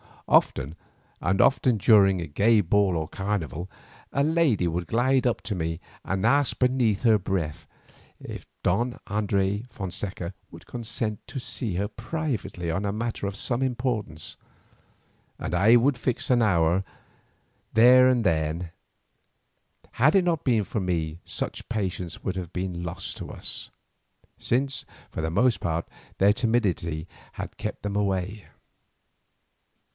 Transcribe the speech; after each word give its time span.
Often 0.27 0.77
and 1.19 1.41
often 1.41 1.77
during 1.77 2.19
some 2.19 2.31
gay 2.31 2.61
ball 2.61 2.95
or 2.95 3.07
carnival, 3.09 3.69
a 4.13 4.23
lady 4.23 4.65
would 4.65 4.87
glide 4.87 5.27
up 5.27 5.41
to 5.41 5.53
me 5.53 5.81
and 6.05 6.25
ask 6.25 6.57
beneath 6.57 7.03
her 7.03 7.19
breath 7.19 7.67
if 8.19 8.47
Don 8.63 8.97
Andres 9.07 9.63
de 9.63 9.67
Fonseca 9.69 10.33
would 10.49 10.65
consent 10.65 11.19
to 11.27 11.37
see 11.37 11.75
her 11.75 11.89
privately 11.89 12.71
on 12.71 12.85
a 12.85 12.93
matter 12.93 13.27
of 13.27 13.35
some 13.35 13.61
importance, 13.61 14.37
and 15.37 15.53
I 15.53 15.75
would 15.75 15.97
fix 15.97 16.29
an 16.29 16.41
hour 16.41 16.85
then 17.73 18.05
and 18.05 18.23
there. 18.23 18.71
Had 19.93 20.15
it 20.15 20.23
not 20.23 20.45
been 20.45 20.63
for 20.63 20.79
me 20.79 21.19
such 21.25 21.67
patients 21.67 22.23
would 22.23 22.37
have 22.37 22.53
been 22.53 22.83
lost 22.83 23.17
to 23.17 23.29
us, 23.29 23.69
since, 24.39 24.85
for 25.11 25.19
the 25.21 25.29
most 25.29 25.59
part, 25.59 25.87
their 26.17 26.33
timidity 26.33 27.05
had 27.33 27.57
kept 27.57 27.83
them 27.83 27.97
away. 27.97 28.45